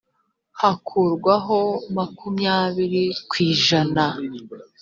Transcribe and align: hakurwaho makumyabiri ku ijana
hakurwaho 0.59 1.59
makumyabiri 1.95 3.03
ku 3.29 3.35
ijana 3.51 4.05